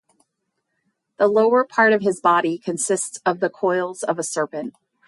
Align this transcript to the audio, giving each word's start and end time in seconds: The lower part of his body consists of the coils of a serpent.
The 1.17 1.27
lower 1.27 1.63
part 1.63 1.93
of 1.93 2.01
his 2.01 2.19
body 2.21 2.57
consists 2.57 3.19
of 3.23 3.39
the 3.39 3.51
coils 3.51 4.01
of 4.01 4.17
a 4.17 4.23
serpent. 4.23 4.73